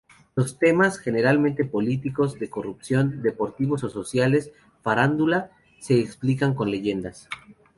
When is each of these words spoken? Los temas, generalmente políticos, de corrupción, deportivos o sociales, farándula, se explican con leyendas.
Los 0.33 0.57
temas, 0.57 0.97
generalmente 0.97 1.63
políticos, 1.63 2.39
de 2.39 2.49
corrupción, 2.49 3.21
deportivos 3.21 3.83
o 3.83 3.89
sociales, 3.91 4.51
farándula, 4.81 5.51
se 5.79 5.99
explican 6.01 6.55
con 6.55 6.71
leyendas. 6.71 7.29